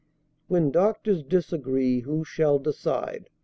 [0.47, 3.29] When doctors disagree, who shall decide?